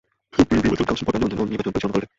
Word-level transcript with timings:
Supreme 0.35 0.59
নির্বাচনী 0.63 0.85
council 0.87 1.05
voter 1.07 1.17
নিবন্ধন 1.19 1.39
ও 1.41 1.45
নির্বাচন 1.53 1.73
পরিচালনা 1.73 1.93
করে 1.93 1.99
থাকে। 2.03 2.09